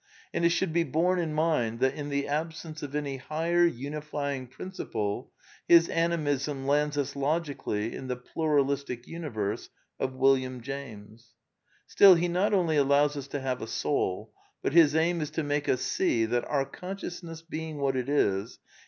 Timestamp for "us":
6.97-7.15, 13.15-13.27, 15.69-15.81